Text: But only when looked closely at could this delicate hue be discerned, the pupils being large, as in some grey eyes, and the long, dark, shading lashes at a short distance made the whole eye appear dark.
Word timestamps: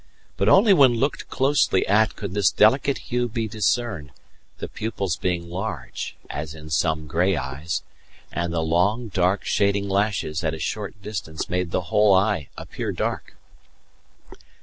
But 0.35 0.49
only 0.49 0.73
when 0.73 0.95
looked 0.95 1.29
closely 1.29 1.85
at 1.85 2.15
could 2.15 2.33
this 2.33 2.49
delicate 2.49 2.97
hue 3.11 3.27
be 3.29 3.47
discerned, 3.47 4.09
the 4.57 4.67
pupils 4.67 5.15
being 5.15 5.47
large, 5.47 6.15
as 6.27 6.55
in 6.55 6.71
some 6.71 7.05
grey 7.05 7.37
eyes, 7.37 7.83
and 8.31 8.51
the 8.51 8.63
long, 8.63 9.09
dark, 9.09 9.45
shading 9.45 9.87
lashes 9.87 10.43
at 10.43 10.55
a 10.55 10.59
short 10.59 10.99
distance 11.03 11.51
made 11.51 11.69
the 11.69 11.81
whole 11.93 12.15
eye 12.15 12.49
appear 12.57 12.91
dark. 12.91 13.35